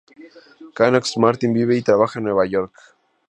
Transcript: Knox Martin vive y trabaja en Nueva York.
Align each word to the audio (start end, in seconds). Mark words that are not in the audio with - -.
Knox 0.73 1.15
Martin 1.19 1.53
vive 1.53 1.77
y 1.77 1.83
trabaja 1.83 2.17
en 2.17 2.25
Nueva 2.25 2.47
York. 2.47 2.73